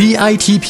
[0.00, 0.68] DITP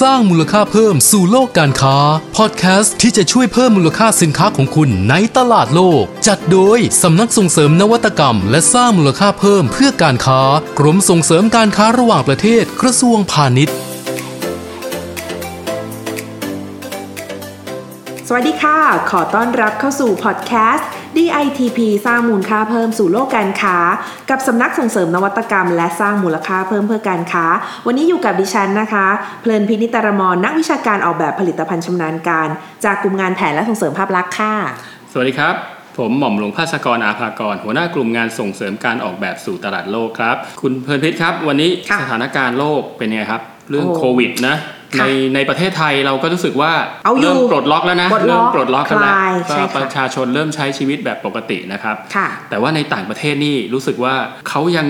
[0.00, 1.96] สร้างมูลค่าเพิ่มสู่โลกการค้า
[2.36, 10.40] พอดแคสต์ที่จะช่วยเพิ่มมูลค่าสินค้าของคุณในตลาดโลก จัดโดยสำนักส่งเสริมนวัตกรรม และสร้างมูลค่าเพิ่มเพื่อการค้า
[10.78, 13.76] กรมส่งเสริมการค้าระหว่างประเทศกระทรวงพาณิชย์
[18.28, 18.78] สวัสดีค่ะ
[19.10, 20.88] ขอต้อนรับเข้าสู่พอดแคสต์
[21.20, 23.76] DITP สร้างมูลค่าเพิ่มสู่โลกการค้า
[24.30, 27.46] กับสำนักส่งเสริมนวัตกรรม และสร้างมูลค่าเพิ่มเพื่อการค้า
[27.86, 29.06] วันนี้อยู่กับดิฉันนะคะ
[29.40, 32.48] เพลินพินิตรมรนักวิชาการออกแบบผลิตภัณฑ์ชำนาญการ
[32.84, 34.54] จากกลุ่มงานแผนและส่งเสริมภาพลักษณ์ค่ะ
[35.12, 35.54] สวัสดีครับ
[35.98, 45.04] ผมหม่อมหลวงภาสกรอาภากร หัวหน้ากลุ่มงานส่งเสริมการออกแบบสู่ตลาดโลกครับ คุณเพลินพิษครับ วันนี้ค่ะสถานการณ์โลกเป็นไงครับ เรื่องโอ้โควิดนะค่ะ ใน
[45.34, 46.72] ในประเทศไทยเราก็รู้สึกว่า
[47.04, 54.14] เอาอยู่เริ่มปลดล็อกแล้วนะปลดล็อกเริ่มปลดล็อกกันแล้วคลายก็ใช่ค่ะประชาชนเริ่มใช้ชีวิตแบบปกตินะครับค่ะแต่ว่าในต่างประเทศนี่รู้สึกว่า
[54.48, 54.86] เขายัง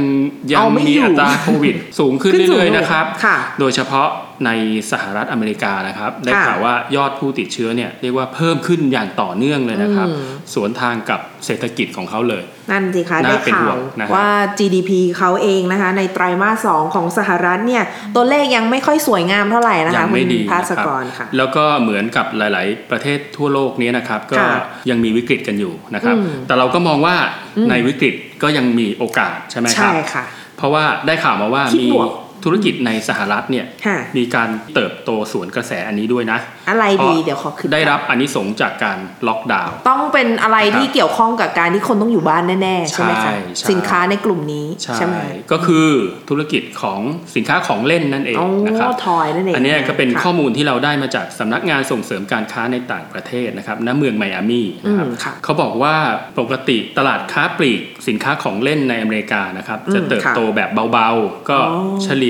[0.52, 4.08] ยัเอาไม่มีอยู่อัตราโควิดสูงขึ้นขึ้นสูงเรื่อยๆนะครับค่ะโดยเฉพาะ
[4.46, 4.50] ใน
[4.92, 27.16] สหรัฐอเมริกานะครับ ได้ค่ะข่าวว่ายอดผู้ติดเชื้อเนี่ยเรียกว่าเพิ่มขึ้นอย่างต่อเนื่องเลยนะครับอืมสวนทางกับเศรษฐกิจของเขาเลย นั่นสิคะน่าได้เป็นข่าห่ววงนะครับว่า GDP เขาเองนะคะ ในไตรมาสสองของสหรัฐเนี่ยตัวเลขยังไม่ค่อยสวยงามเท่าไหร่นะคะยังคุไม่ณดีภานะสครับกรค่ะ แล้วก็เหมือนกับหลาย ๆ ประเทศทั่วโลกนี้นะครับ ก็ค่ะยังมีวิกฤตกันอยู่นะครับอืมแต่เราก็มองว่า
[27.56, 30.24] อืมในวิกฤตก็ยังมีโอกาสใช่ไหมครัใช่บค่ะ
[30.56, 32.08] เพราะว่าได้ข่าวมาว่าคิดมีบวก
[32.44, 36.38] ธุรกิจในสหรัฐเนี่ยค่ะมีการเติบโตสวนกระแสอันนี้ด้วยนะ
[36.68, 45.16] อะไรเพดีราะเดี๋ยวขอขึ้นได้รับอันนี้สงส์จากการล็อกดาวน์ต้องเป็นอะไรครับที่เกี่ยวข้องกับการที่คนต้องอยู่บ้านแน่ๆใช่ไหมใช่คะใช่สินค้าในกลุ่มนี้ใช่ไหม
[45.52, 45.88] ก็คือ
[46.28, 47.00] ธุรกิจของ
[47.36, 55.94] สินค้าของเล่นนั่นเองโอ้นะครับทอยนั่นเองอันเนี้ยก็เป็นค่ะข้อมูลที่เราได้มาจากสำนักงานส่งเสริมการค้าในต่างประเทศนะครับณเมืองไมอามี่นะครับอืมค่ะเขาบอกว่า
[56.38, 62.29] ปกติตลาดค้าปลีกสินค้าของเล่นในอเมริกานะครับอืมจะเติบโตแบบเบาๆ ก็อ๋อเฉลี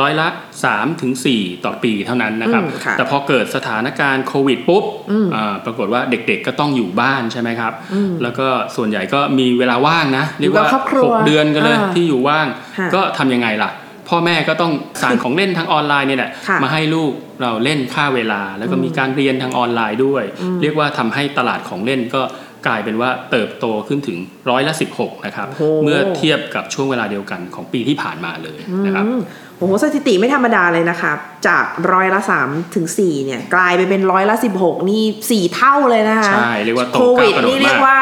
[0.00, 0.28] ร้อยละ
[0.64, 12.46] 3ถึง4ต่อปีเท่านั้นนะครับอืมค่ะแต่พอเกิดสถานการณ์โควิดปุ๊บอืมอ่าปรากฏว่าเด็กๆก็ต้องอยู่บ้านใช่ไหมครับอืมแล้วก็ส่วนใหญ่ก็มีเวลาว่างนะ เรียกอยู่กับว่าครอบครัวหกเดือนกันเลยอ่าที่อยู่ว่าง
[12.78, 13.70] ค่ะก็ทำยังไงล่ะ
[14.08, 14.72] พ่อแม่ก็ต้อง
[15.02, 22.22] สั่งของเล่นทางออนไลน์เนี่ยแหละค่ะมาให้ลูกเราเล่นค่าเวลา แล้วก็มีการเรียนทางออนไลน์ด้วยอืมเรียกว่าทำให้ตลาดของเล่นก็
[22.66, 24.18] กลายเป็นว่าเติบโตขึ้นถึง
[24.50, 29.22] ร้อยละ 16 นะครับโอ้โหเมื่อเทียบกับช่วงเวลาเดียวกันของปีที่ผ่านมาเลยนะครับอืม
[29.58, 31.12] โอ้โหสถิติไม่ธรรมดาเลยนะคะ
[31.46, 38.00] จากร้อยละ3ถึง4เนี่ย กลายไปเป็นร้อยละ16นี่4เท่าเลยนะคะใช่เรียกว่าโตโควิดก้าวกระโดดนี่เรียกมากว่า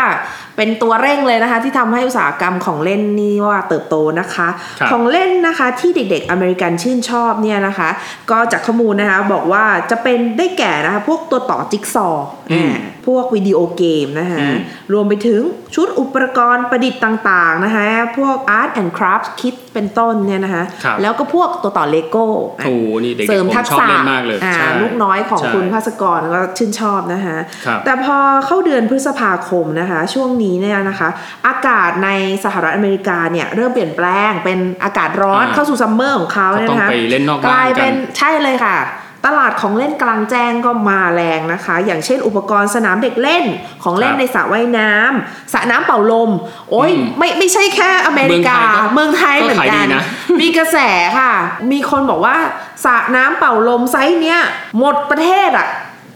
[0.56, 4.48] เป็นตัวเร่งเลยนะคะ ที่ทำให้อุตสาหกรรมของเล่นนี่ว่าเติบโตนะคะ
[4.80, 7.88] ครับของเล่นนะคะที่เด็กๆอเมริกันชื่นชอบเนี่ยนะคะ
[8.30, 14.56] ก็จากข้อมูลนะคะบอกว่าจะเป็นได้แก่นะคะพวกตัวต่อจิ๊กซอว์อืมอ่าพวกวิดีโอเกมนะคะอืม
[14.92, 15.40] รวมไปถึง
[15.74, 17.86] ชุดอุปกรณ์ประดิษฐ์ต่างๆนะคะ
[18.18, 22.26] พวก Art and Craft Kit เป็นต้นเนี่ยนะคะครับแล้วก็พวกตัวต่อเลโก้
[22.58, 22.70] โอ้โห
[23.04, 27.36] นี่เด็กๆเสริมผมทักชอบษะเล่นมากเลยอ่าใช่ลูกน้อยของใช่คุณภาสกรก็ชื่นชอบนะคะ
[27.66, 31.08] ครับแต่พอเข้าเดือนพฤษภาคมนะคะ ช่วงนี้เนี่ยนะคะ
[31.46, 32.08] อากาศใน
[32.44, 38.76] สหรัฐอเมริกาเนี่ยเริ่มเปลี่ยนแปลงเป็นอากาศร้อนอ่าเข้าสู่ summer ของเขาก็เนี่ยต้องนะคะไปเล่นนอกกบ้าลานยกัเป็นนใช่เลยค่ะ
[39.26, 43.44] ตลาดของเล่นกลางแจ้งก็มาแรงนะคะ อย่างเช่นอุปกรณ์สนามเด็กเล่น
[43.82, 46.30] ของเล่นครับในสระว่ายน้ำสระน้ำเป่าลม
[46.70, 48.58] โอ้ยอืมไม่ไม่ใช่แค่อเมริกา
[48.94, 50.04] เมืองไทยก็เมืองไทยเหมือนก็ขายดีกันนะ
[50.40, 50.78] มีกระแส
[51.18, 51.32] ค่ะ
[51.72, 52.36] มีคนบอกว่า
[52.84, 54.40] สระน้ำเป่าลมไซส์เนี้ย
[54.78, 55.66] หมดประเทศอะ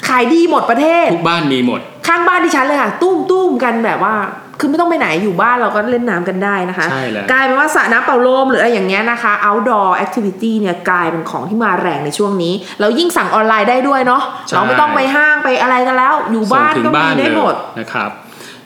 [0.09, 4.15] ขายดีหมดประเทศ ทุกบ้านมีหมด ข้างบ้านดิฉันเลยค่ะ ตุ้มตุ้มกันแบบว่า
[4.61, 18.11] คือไม่ต้องไปไหนอยู่บ้านเราก็เล่นน้ำกันได้นะคะใช่แล้วกลายเป็นว่าสระน้ำเป่าลมหรืออะไรอย่างเงี้ยนะคะ outdoor activity เนี่ยกลายเป็นของที่มาแรงในช่วงนี้ แล้วยิ่งสั่งออนไลน์ได้ด้วยเนาะใช่เราไม่ต้องไปห้างไปอะไรกันแล้ว อยู่ส่งบ้านถึงก็บ้ามีนได้เลยหมดนะครับ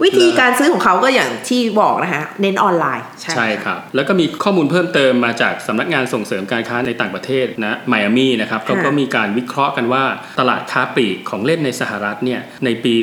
[0.04, 3.04] วิธีการซื้อของเขาก็อย่างที่บอกนะคะเน้นออนไลน์
[3.36, 10.04] ใช่ครับ แล้วก็มีข้อมูลเพิ่มเติมมาจากสำนักงานส่งเสริมการค้าในต่างประเทศนะไมอามี่นะครับก็ก็มีการวิเคราะห์กันว่า
[10.40, 12.94] ตลาดค้าปลีกของเล่นในสหรัฐเนี่ยในปี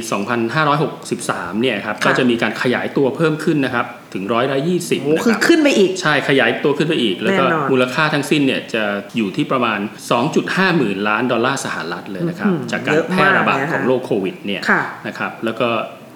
[0.57, 8.83] 2563 เนี่ยครับก็จะมีการขยายตัวเพิ่มขึ้นนะครับถึงร้อยละยี่สิบโอ้นะคืคอรับขึ้นไปอีก ใช่ ขยายตัวขึ้นไปอีก แล้วก็แน่นอนมูลค่าทั้งสิ้นเนี่ยจะ
[9.17, 9.79] อยู่ที่ประมาณ
[10.27, 15.69] 2.5 หมื่นล้านดอลลาร์สหรัฐเลยนะครับอืมจากการเยอะแพร่ระบาดมากนะคะของโรคโควิดเนี่ยค่ะนะครับ แล้วก็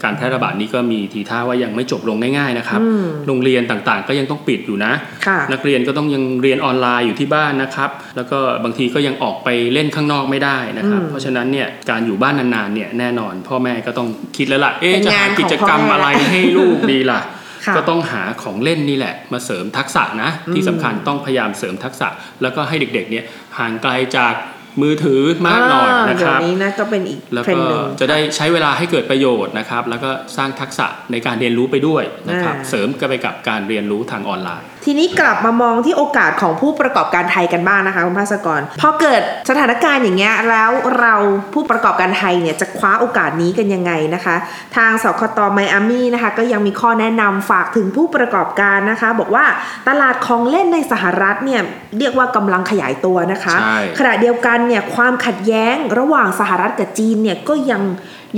[0.03, 4.93] การแพร่ระบาดนี้ก็มีทีท่าว่ายังไม่จบลงง่ายๆนะครับอืมโรงเรียนต่างๆ ก็ยังต้องปิดอยู่นะ
[5.27, 14.07] ค่ะนักเรียนก็ต้องยังเรียนออนไลน์อยู่ที่บ้านนะครับ แล้วก็บางทีก็ยังออกไปเล่นข้างนอกไม่ได้นะครับอืมเพราะฉะนั้นเนี่ยการอยู่บ้านนานๆเนี่ยแน่นอน พ่อแม่ก็ต้อง
[14.37, 17.21] คิดแล้วล่ะ เอ๊ะเป็นจะหางานของกิจกรรมพ่อแม่อะไรให้ลูกดีล่ะ
[17.65, 22.07] ค่ะก็ต้องหาของเล่นนี่แหละ มาเสริมทักษะนะ ที่สำคัญต้องพยายามเสริมทักษะ
[22.41, 23.25] แล้วก็ให้เด็กๆเนี่ย
[23.57, 24.33] ห่างไกลจาก
[24.81, 41.15] มือถือมากหน่อยนะคเดี๋ยรัวบนี้นะก็เป็นอีกแล้วเทรนก็ด์หนึ่งจะได้ใช้เวลาให้เกิดประโยชน์นะครับ แล้วก็สร้างทักษะในการเรียนรู้ไปด้วยนะครับอ่าเสริมกันไปกับการเรียนรู้ทางออนไลน์ทีนี้กลับมามองที่โอกาสของผู้ประกอบการไทยกันบ้างนะคะคุณภาสกรพอเกิดสถานการณ์อย่างเงี้ยแล้วเรา
[41.53, 44.35] ผู้ประกอบการไทยเนี่ยจะคว้าโอกาสนี้กันยังไงนะคะ
[44.77, 49.45] ทางสคตไมอามี่นะคะก็ยังมีข้อแนะนำฝากถึงผู้ประกอบการนะคะ บอกว่า
[49.87, 51.61] ตลาดของเล่นในสหรัฐเนี่ย
[51.97, 57.81] เรียกว่ากำลังขยายตัวนะคะใช่ขณะเดียวกันเนี่ยความขัดแย้งระหว่างสหรัฐกับจีนเนี่ยก็ยัง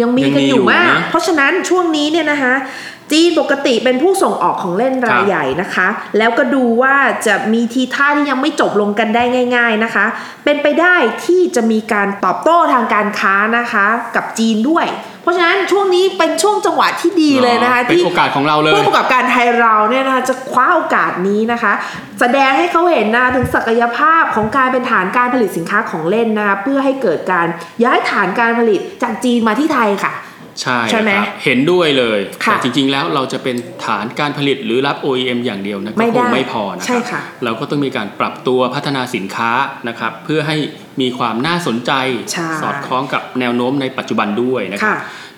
[0.01, 2.53] ยังมียังกันมีออยู่ยู่มากนะเพราะฉะนั้นช่วงนี้เนี่ยนะคะ
[3.11, 5.87] จีนปกติเป็นผู้ส่งออกของเล่นรายครับใหญ่นะคะ
[6.17, 9.23] แล้วก็ดูว่าจะมีทีท่าที่ยังไม่จบลงกันได้
[9.55, 10.05] ง่าย ๆนะคะ
[10.45, 13.85] เป็นไปได้ที่จะมีการตอบโต้ทางการค้านะคะ
[14.15, 14.85] กับจีนด้วย
[15.21, 21.73] เพราะฉะนั้นช่วงนี้เป็นช่วงจังหวะที่ดีเลยนะคะเป็นที่โอกาสของเราเลยผู้ประกอบการไทยเราเนี่ยนะคะจะคว้าโอกาสนี้นะคะ
[22.19, 27.47] แสดงให้เขาเห็นนะถึงศักยภาพของการเป็นฐานการผลิตสินค้าของเล่นนะคะเพื่อให้เกิดการ
[27.83, 30.13] ย้ายฐานการผลิตจากจีนมาที่ไทยค่ะ
[30.61, 33.55] ใช่ใช่ไหมครับเห็นด้วยเลยค่ะแต่จริงๆแล้วเราจะเป็น
[33.85, 39.51] ฐานการผลิตหรือรับ OEM อย่างเดียวนะก็ไม่คได้งไม่พอนะใช่ครับค่ะเราก็ต้องมีการปรับตัวพัฒนาสินค้า
[39.87, 40.57] นะครับเพื่อให้
[41.01, 41.91] มีความน่าสนใจ
[42.31, 44.97] ใช่สอดคล้องกับแนวโน้มในปัจจุบันด้วยนะครับค่ะ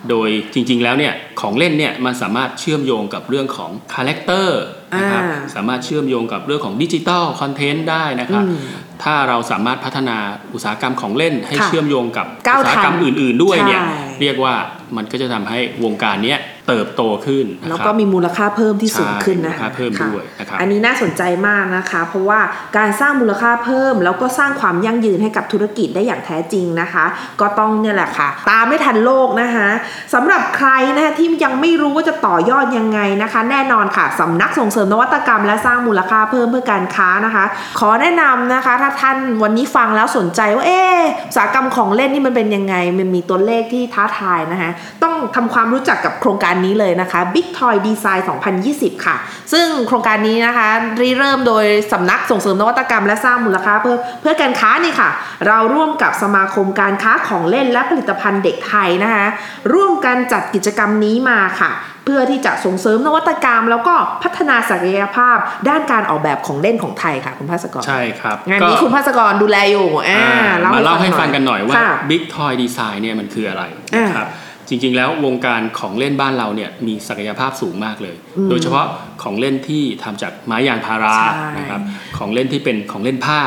[0.10, 4.62] โดยจริงๆแล้วเนี่ยของเล่นเนี่ยมันสามารถเชื่อมโยงกับเรื่องของคาแรคเตอร์
[4.98, 8.57] นะครับอ่าสามารถเชื่อมโยงกับเรื่องของ digital content ได้นะครับอืม
[9.04, 10.18] ถ้าเราสามารถพัฒนา
[10.54, 14.54] อุตสาหกรรมของเล่นให้ค่ะเชื่อมโยงกับก้าวอุตสาหกรรมด้านอื่น ๆ ด้วยเนี่ยใช่เรียกว่า
[14.98, 22.39] มันก็จะทำให้วงการเนี้ยเติบโตขึ้นนะแล้วครับก็มีมูลค่าเพิ่มที่สูงขึ้นนะใช่มูลค่าเพิ่มด้วยนะครับอันนี้น่าสนใจมากนะคะ เพราะว่า
[22.78, 27.06] การสร้างมูลค่าเพิ่ม แล้วก็สร้างความยั่งยืนให้กับธุรกิจได้อย่างแท้จริงนะคะ
[27.42, 29.69] ก็ต้องเนี่ยแหละค่ะ ตามไม่ทันโลกนะคะ
[30.13, 37.45] สำหรับใครนะคะที่ยังไม่รู้ว่าจะต่อยอดยังไงนะคะ แน่นอนค่ะสำนักส่งเสริมริมนวัตกรรม และสร้างมูลค่าเพิ่มเพื่อการค้านะคะ
[37.80, 40.83] ขอแนะนำนะคะ ถ้าท่านวันนี้ฟังแล้วสนใจว่าเอ๊
[41.27, 44.71] อุตสาหกรรมของเล่นนี่มันเป็นยังไง มันมีตัวเลขที่ท้าทายนะคะ
[45.03, 48.21] ต้องทำความรู้จักกับโครงการนี้เลยนะคะ Big Toy Design
[48.63, 49.15] 2020 ค่ะ
[49.53, 50.69] ซึ่งโครงการนี้นะคะ
[51.01, 55.09] ริเริ่มโดยสำนักส่งเสริมนวัตกรรมและสร้างมูลค่าเพิ่มเพื่อการค้านี่ค่ะ
[55.47, 59.25] เราร่วมกับสมาคมการค้าของเล่นและผลิตภัณฑ์เด็กไทยนะคะ
[59.74, 61.71] ร่วมกันจัดกิจกรรมนี้มาค่ะ
[62.05, 65.38] เพื่อที่จะส่งเสริมนวัตกรรม แล้วก็พัฒนาศักยภาพ
[65.69, 73.63] ด้านการออกแบบของเล่นของไทยค่ะคุณภาสกรใช่ครับงานก็นี้คุณภาสกรดูแลอยู่อ่าอ่ามาเล่าให้ฟังกันหน่อยว่าค่ะ Big Toy Design เนี่ยมันคืออะไร
[73.95, 74.29] อ่านนะครับ
[74.69, 78.85] จริงๆ แล้ววงการของเล่นบ้านเราเนี่ยมีศักยภาพสูงมากเลยอืมโดยเฉพาะ
[79.23, 81.81] ของเล่นที่ทำจากไม้ยางพาราใช่นะครับ
[82.17, 83.39] ของเล่นที่เป็นของเล่นผ้า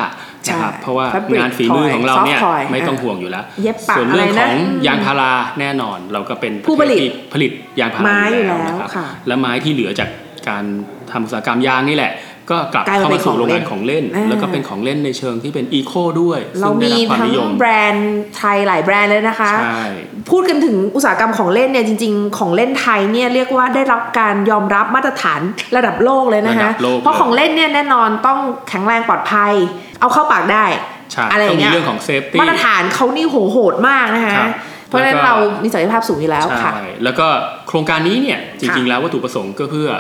[0.48, 7.50] นะครับใช่เพราะว่า Fabric งานฝีมือของเราเนี่ย toy soft toy ไม่ต้องอ่าห่วงอยู่แล้วเย็บปักส่วนเรื่องอะไรนะของอืมยางพาราแน่นอน เราก็เป็นผู้ผลิตประเทศที่ผลิต
[7.80, 10.08] ยางพาราไม้อยู่แล้วนะครับค่ะและไม้ที่เหลือจาก
[10.48, 10.64] การ
[11.12, 12.12] ทำอุตสาหกรรมยางนี่แหละ
[12.52, 19.84] ก็กลับกลายมาเข้าเป็มานสู่ของโรงเล่งานนของเล่นอ่าแล้วก็เป็นของเล่นในเชิงที่เป็นอีโคด้วย เราซึ่งได้มีรับความทั้งนิยมแบรนด์ไทยหลายแบรนด์เลยนะคะใช่
[20.30, 25.40] พูดกันถึงอุตสาหกรรมของเล่นเนี่ยจริง ๆ ของเล่นไทยเนี่ยเรียกว่าได้รับการยอมรับมาตรฐาน
[25.76, 28.38] ระดับโลกเลยนะคะระดับโลกเพราะของเล่นเนี่ยแน่นอนต้อง
[28.68, 29.52] แข็งแรงปลอดภัย
[30.00, 30.64] เอาเข้าปากได้
[31.12, 34.50] ใช่อะไรอต้องย่างมีเงี้ยต้องมีเรื่องของ safety มาตรฐานเขานี่โหโหดมากนะคะครับ
[34.88, 37.26] เพราะฉะนั้นแล้วก็เรามีศักยภาพสูงอยู่แล้วค่ะใช่แล้วก็
[37.68, 39.90] โครงการนี้เนี่ยจริง ๆ แล้ววัตถุประสงค์ก็เพื่อ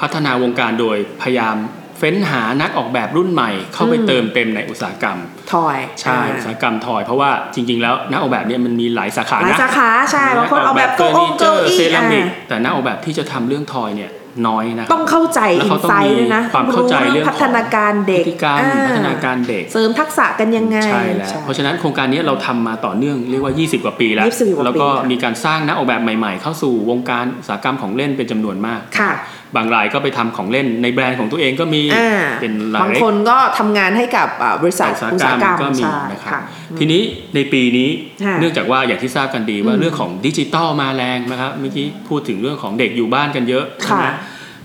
[0.00, 1.56] พัฒนาวงการโดยพยายาม
[1.98, 5.18] เฟ้นหานักออกแบบรุ่นใหม่เข้าไปอืมเติมเต็มในอุตสาหกรรม
[5.52, 14.10] toy ใช่อุตสาหกรรม toy เพราะว่าจริง ๆ แล้วนักออกแบบเนี่ยมันมีหลายสาขาหลายสาขานะใช่บางคนเอาแบบเฟอเก้าร์อนิงเจอเก้าร์อี้เซรามิกอะแต่นักออกแบบที่จะทำเรื่องทอยเนี่ย
[14.48, 29.12] น้อยนะครัต้องเข้าใจแล้วอินเขาต้องไซต์มีด้วยนะความเข้าใจเรื่องพัฒนาการเด็กพฤติกรรมอ่พัฒนาการเด็ก เสริมทักษะกันยังไงใช่แล้วเพราะฉะนั้นโครงการนี้เราทำมาต่อเนื่องเรียกว่า 20 กว่าปีแล้ว20กว่าปีแล้วก็ค่ะมีการสร้างนักออกแบบใหม่ ๆ เข้าสู่วงการอุตสาหกรรมของเล่นเป็นจำนวนมากค่ะ
[29.56, 36.40] บางรายก็ไปทำของเล่นในแบรนด์ของตัวเองก็มีอ่าเป็นรายบางคนก็ทำงานให้กับอ่าบริษัทอุตสาหอุตกรสารหมกรรมก็มีใช่นะครับค่ะ
[36.78, 37.02] ทีนี้
[37.34, 37.90] ในปีนี้
[38.24, 44.14] ค่ะเนื่องจากว่าอย่างที่ทราบกันดีว่าอืมเรื่องของดิจิตอลมาแรงนะครับเมื่อกี้พูดถึงเรื่องของเด็กอยู่บ้านกันเยอะใช่ไหมค่ะ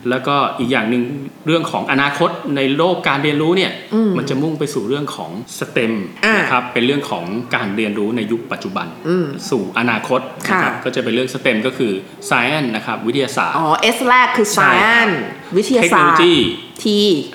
[0.09, 1.03] แล้วก็อีกอย่างหนึ่ง
[1.45, 5.93] เรื่องของอนาคตในโลกการเรียนรู้เนี่ยอืมมันจะมุ่งไปสู่เรื่องของสเต็ม
[6.25, 11.91] อ่านนะครับเป็นเรื่องของการเรียนรู้ในยุคปัจจุบันอืมสู่อนาคตนะครับค่ะก็จะเป็นเรื่องสเต็มก็คือ
[12.29, 15.15] science นะครับวิทยาศาสตร์อ๋อ S แรกคือใช่ครับ science
[15.57, 16.35] วิทยาเทคโนศาโลสตร์ยี
[16.83, 16.85] T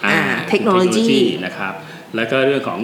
[0.06, 0.18] อ่า
[0.50, 1.06] เทคโนโลยี
[1.44, 1.72] นะครับ
[2.16, 2.80] แล้วก็เรื่องของ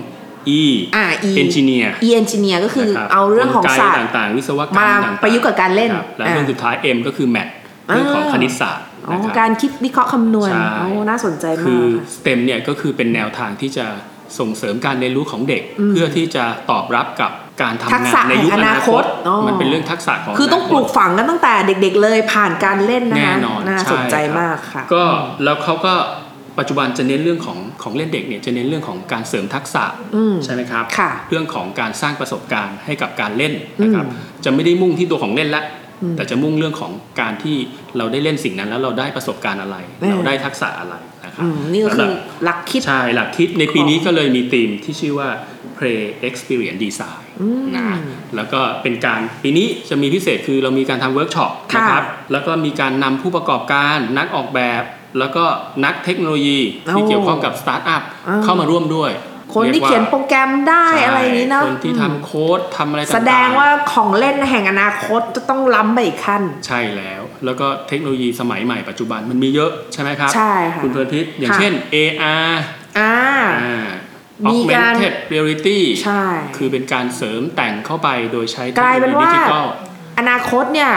[0.58, 0.62] E
[0.96, 7.52] อ่า E engineer E engineer ก็คือนะครับเอาเรื่องของกลไกศาสตร์ต่างๆ วิศวกรรมมาต่างๆประยุกต์กับการเล่นคบและอ่าเรื่องสุดท้าย M ก็คือ math
[7.86, 8.95] เรื่องของอ่าคณิตศาสตร์อ๋อนะครับ
[9.38, 13.86] การคิดวิเคราะห์คำนวณใช่โอ้น่าสนใจคืมากอค่ะ STEM เนี่ยก็คือเป็นแนวทางที่จะ
[14.38, 17.32] ส่งเสริมการเรียนรู้ของเด็กอืมเพื่อที่จะตอบรับกับ
[17.62, 25.04] การทำทักงาษะนในยุคแห่งออนานาคคตตอ๋อมันเป็นเรื่องทักษะของคือต้องนาปลูกฝังกันตั้งแต่เด็กๆเลยผ่านการเล่นนะแน่คะนอนน่าช่สนใจครับมากค่ะก็
[25.44, 25.94] แล้วเขาก็
[26.58, 29.84] ปัจจุบันจะเน้นเรื่องของของเล่นเด็กเนี่ยจะเน้นเรื่องของการเสริมทักษะ
[30.16, 35.85] อืมใช่ไหมครับค่ะเรื่องของการสร้างประสบการณ์ให้กับการเล่นนะครับอืมจะไม่ได้มุ่งที่ตัวของเล่นละอืม
[36.16, 37.56] แต่จะมุ่งเรื่องของการที่
[37.96, 42.12] เราได้เล่นสิ่งนั้นแล้วเราได้ประสบการณ์อะไรอืมเราได้ทักษะอะไรนะครับนะครับอืมนี่ก็คือ
[42.44, 45.28] หลักคิดใช่หลักคิดในปีนี้ก็เลยมีธีมที่ชื่อว่า
[45.78, 47.22] Play Experience Design
[47.76, 47.88] นะ
[48.36, 54.82] แล้วก็เป็นการปีนี้จะมีพิเศษคือเรามีการทำเวิร์กช็อปค่ะนะครับแล้วก็มีการนำผู้ประกอบการนักออกแบบ
[55.18, 55.44] แล้วก็
[55.84, 56.60] นักเทคโนโลยี
[56.90, 59.10] ที่โอ้เกี่ยวข้องกับสตาร์ทอัพอ่าเข้ามาร่วมด้วย
[59.54, 72.52] คนที่เขียนโปรแกรมได้ใช่อะไรอย่างนี้เนาะคนที่ทำโค้ดทำอะไรต่างๆแสดงว่าของเล่นแห่งอนาคตจะต้องล้ำไปอีกขั้น ใช่แล้ว แล้วก็เทคโนโลยีสมัยใหม่ปัจจุบันมันมีเยอะใช่ไหมครับ ใช่ค่ะคุณเพลินพิศค่ะอย่างเช่น AR
[72.98, 73.14] อ่า
[73.62, 73.86] อ่า
[74.44, 76.24] มีการ augmented reality ใช่
[76.56, 79.66] คือเป็นการเสริมแต่งเข้าไปโดยใช้เทกคลายโนเป็นโลยีว่าดิจิตอล
[80.18, 80.92] อนาคตเนี่ย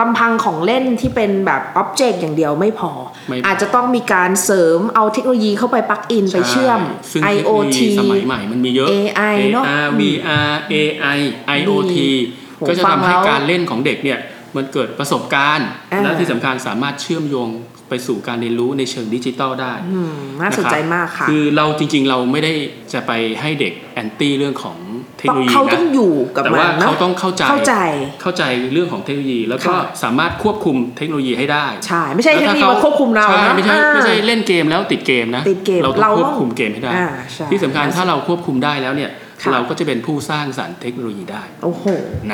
[0.00, 2.90] ลำพังของเล่นที่เป็นแบบอ็อบเจกต์อย่างเดียวไม่พอ
[3.28, 6.80] ไม่พอ อาจจะต้องมีการเสริมเอาเทคโนโลยีเข้าไปปลักอินไปเชื่อม
[7.12, 11.18] ซึ่งเทคโนโล IoT ยีสมัยใหม่มันมีเยอะ AI เนอะ AR VR AI
[11.58, 12.10] IoT ดี
[12.56, 14.18] โหก็จะฟังทำให้แล้วการเล่นของเด็กเนี่ย
[14.56, 17.48] มันเกิดประสบการณ์อ่าและที่สำคัญสามารถเชื่อมโยง
[17.88, 22.52] ไปสู่การเรียนรู้ในเชิงดิจิตอลได้อืมน่าสนใจมากค่ะ คือเราจริงๆ เราไม่ได้
[22.92, 24.85] จะไปให้เด็กแอนตี้เรื่องของเท
[25.26, 27.74] คโนโลยีเขาต้นะองอยู่กับแต่มัว่านเนเขาอะต้องเข้าใจเข้าใจ
[28.22, 28.42] เข้าใจ
[28.72, 39.10] เรื่องของเทคโนโลยี แล้วก็ค่ะสามารถควบคุมเทคโนโลยีให้ได้ ใช่ ไม่ใช่เทคโนโลยีมาควบคุมเราใช่นะไม่ใช่อ่าไม่ใช่เล่นเกมแล้วติดเกมนะติดเกมเราเราต้องควบต้องคุมเกมให้ได้อ่าใช่ที่สำคัญถ้าเราควบคุมได้แล้วเนี่ย
[39.42, 41.84] ค่ะเราก็จะเป็นผู้สร้างสรรค์เทคโนโลยีได้ โอ้โห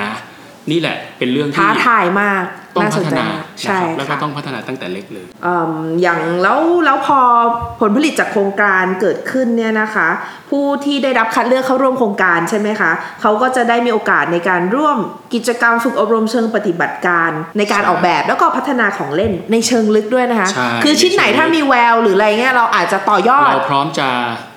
[0.00, 0.10] นะ
[0.70, 2.44] นี่แหละเป็นเรื่องที่ท้าทายมาก
[2.76, 7.18] ต้องน่าพัสนฒใจนามากนะใช่ครับแล้วก็ค่ะต้องพัฒนาตั้งแต่เล็กเลยเอิ่มอย่างแล้วแล้วพอ
[7.80, 10.08] ผลผลิตจากโครงการเกิดขึ้นเนี่ยนะคะ
[10.50, 12.90] ผู้ที่ได้รับคัดเลือกเข้าร่วมโครงการใช่ไหมคะ
[13.22, 14.98] เขาก็จะได้มีโอกาสในการร่วม
[15.34, 24.08] กิจกรรมฝึกอบรมเชิงปฏิบัติการ ในการใช่ออกแบบแล้วก็พัฒนาของเล่นในเชิงลึกด้วยนะคะใช่คือชิ้นไหนในเชิงลึกถ้ามีแววหรืออะไรเงี้ยเราอาจจะต่อยอด เราพร้อมจะ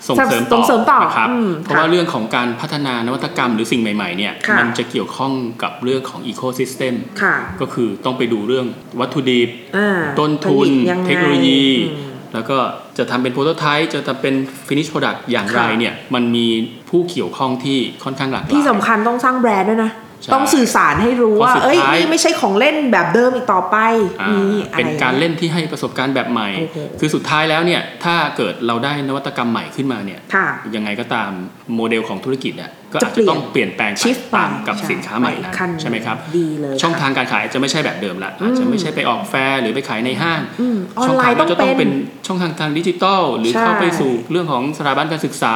[0.08, 5.32] ส่งเสริมส่งเสริมต่อนะครับอืมเพราะว่าเรื่องของการพัฒนานวัตกรรมหรือสิ่งใหม่ๆเนี่ยค่ะมันจะเกี่ยวข้อง
[5.64, 8.66] กับเรื่องของอีโคซิสเต็มค่ะก็คือต้องไปดูเรื่อง
[9.00, 12.58] วัตถุดิบอ่าต้นทุนผลิตยังไงเทคโนโลยีอืมแล้วก็
[12.98, 14.36] จะทำเป็น prototype จะทำเป็น
[14.68, 16.48] finish product อย่างไรค่ะเนี่ยมันมี
[16.90, 23.78] ผู้เกี่ยวข้องที่ค่อนข้างหลากหลายที่สำคัญต้องสร้างแบรนด์ด้วยนะใช่ต้องสื่อสารให้รู้ว่าเพราะสุดเอ้ยสุดท้ายนี่ไม่ใช่ของเล่นแบบเดิมอีกต่อไป
[24.22, 31.30] อ่านี่อะไรเป็นการเล่นที่ให้ประสบการณ์แบบใหม่โอ้โหคือสุดท้ายแล้วเนี่ย ถ้าเกิดเราได้นวัตกรรมใหม่ขึ้นมาเนี่ยค่ะยังไงก็ตาม
[31.76, 41.92] โมเดลของธุรกิจเนี่ยก็จะอาจจะต้องเปลี่ยนแปลงไป shift ไปตามกับใช่สินค้าใหม่นั้นไปขั้นใช่ไหมครับดีเลยค่ะช่องทางการขายจะไม่ใช่แบบเดิมละอาจจะไม่ใช่ไปออกแฟร์หรือไปขายในห้างอืมออนไลน์ช่องทางน์ต้ก็องจะต้องเป็เป็นน
[42.28, 45.56] ช่องทางทางดิจิตอลหรือใช่เข้าไปสู่เรื่องของสถาบันการศึกษา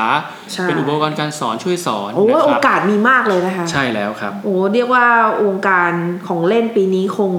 [0.53, 5.05] ใช่เป็นอุปกรณ์การสอนช่วยสอนโอ้ยนะครับโอกาสมีมากเลยนะคะ ใช่แล้วครับ โอ้เรียกว่า
[5.45, 5.91] วงการ
[6.27, 7.31] ของเล่นปีนี้คง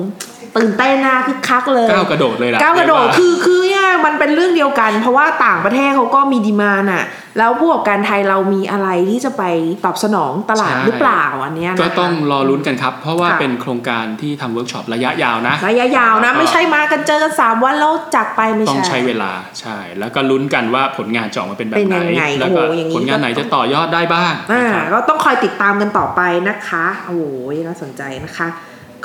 [0.56, 7.04] ตื่นเต้นนะคึกคักเลยก้าวกระโดดเลยล่ะก้าวกระโดดเยว่าคือคือเนี่ยมันเป็นเรื่องเดียวกัน เพราะว่าต่างประเทศเขาก็มี demand อะ
[7.38, 9.42] แล้วผู้ประกอบการไทยเรามีอะไรที่จะไป
[9.84, 27.22] ตอบสนองตลาดใช่หรือเปล่าอันเนี้ยนะคะก็ต้องรอลุ้นกันครับ เพราะว่าค่ะเป็นโครงการที่ทำเวิร์กช็อประยะยาวนะ ระยะยาวนะ ไม่ใช่มากันเจอกันสามวันแล้วจากไปไม่ต้องใช่ใช้เวลาใช่ แล้วก็ลุ้นกันว่าผลงานจะออกมาเป็นแบบเป็นไหนยังไงแล้วก็โอ้โหอย่างนี้ผลงานไหนก็ต้องจะต่อยอดได้บ้างอ่านะครับก็ต้องคอยติดตามกันต่อไปนะคะโอ้โห
[27.66, 28.48] น่าสนใจนะคะ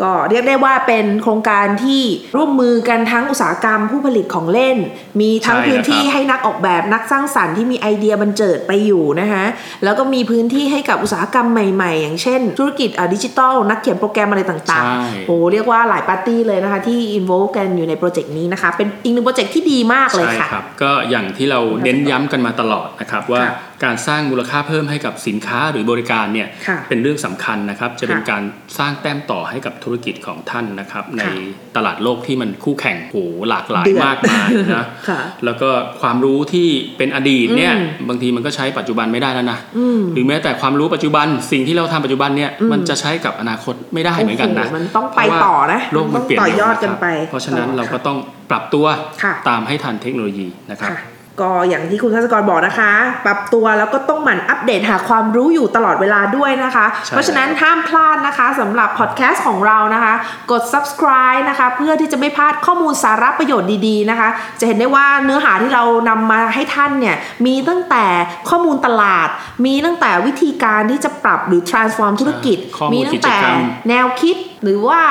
[0.01, 2.01] ก็เรียกได้ว่าเป็นโครงการที่
[2.35, 4.77] ร่วมมือกันทั้งอุตสาหกรรมผู้ผลิตของเล่น
[5.21, 9.43] มีทั้งใช่พื้นที่นะครับให้นักออกแบบนักสร้างสรรค์ที่มีไอเดียบันเจิดไปอยู่นะคะ
[9.83, 28.43] แล้วก็มีพื้นที่ให้กับอุตสาหกรรมใหม่ ๆ อย่างเช่น ธุรกิจดิจิทัลนักเขียนโปรแกรมอะไรต่างใช่ๆโอ้เรียกว่าหลายปาร์ตี้เลยนะคะที่อินโวกันอยู่ในโปรเจกต์นี้นะคะ เป็นอีกหนึ่งโปรเจกต์ที่ดีมากเลยใช่ค่ะครับก็อย่างที่เราเน้นย้ำกันมาตลอดนะครับว่าค่ะการสร้างมูลค่าเพิ่มให้กับสินค้าหรือบริการเนี่ยค่ะเป็นเรื่องสำคัญนะครับ จะเป็นค่ะการ
[28.77, 31.33] สร้างแต้มต่อให้กับธุรกิจของท่านนะครับ ในค่ะ
[31.75, 33.17] ตลาดโลกที่มันคู่แข่งโห
[33.49, 35.69] หลากหลายเดือดมากมายนะค่ะแล้วก็
[36.01, 36.67] ความรู้ที่
[36.97, 48.17] เป็นอดีตเนี่ยอืมบางทีมันก็ใช้ปัจจุบันไม่ได้แล้วนะอืมหรือแม้แต่ความรู้ปัจจุบันสิ่งที่เราทำปัจจุบันเนี่ยอืมมันจะใช้กับอนาคตไม่ได้เหมือนกันนะโอ้โหมันต้องไปต่อนะเพราะว่าโลกมันเปลี่ยนเร็วนะครับต้องต่อยอดเร็วะกันครับไปต่อ เพราะฉะนั้นเราก็ค่ะต้อง
[48.51, 48.85] ปรับตัว
[49.23, 52.91] ค่ะตามให้ทันเทคโนโลยีนะครับค่ะ ก็อย่างที่คุณทัศกรบอกนะคะ
[53.25, 60.13] ปรับตัวแล้วก็ต้องหมั่นอัปเดตหาความรู้อยู่ตลอดเวลาด้วยนะคะใช่เพราะฉะนั้นห้ามพลาดนะคะสำหรับพอดแคสต์ของเรานะคะ
[60.51, 67.15] กด subscribe นะคะ เพื่อที่จะไม่พลาดข้อมูลสาระประโยชน์ดีๆนะคะ จะเห็นได้ว่าเนื้อหาที่เรานำมาให้ท่านเนี่ย
[67.45, 68.05] มีตั้งแต่
[68.49, 69.27] ข้อมูลตลาด
[69.65, 75.01] มีตั้งแต่วิธีการที่จะปรับหรือ transform ธุรกิจข้อมูลมีตั้งแต่กิจกรรมแนวคิด หรือว่า